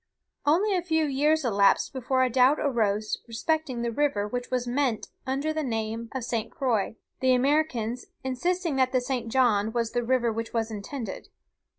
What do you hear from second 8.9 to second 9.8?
the St. John